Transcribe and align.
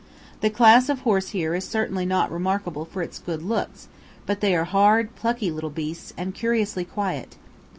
The 0.39 0.49
class 0.49 0.89
of 0.89 1.01
horse 1.01 1.29
here 1.29 1.53
is 1.53 1.63
certainly 1.63 2.07
not 2.07 2.31
remarkable 2.31 2.85
for 2.85 3.03
its 3.03 3.19
good 3.19 3.43
looks; 3.43 3.87
but 4.25 4.41
they 4.41 4.55
are 4.55 4.63
hard, 4.63 5.15
plucky 5.15 5.51
little 5.51 5.69
beasts, 5.69 6.11
and 6.17 6.33
curiously 6.33 6.85
quiet. 6.85 7.35